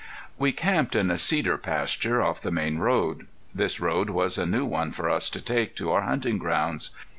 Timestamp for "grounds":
6.39-6.89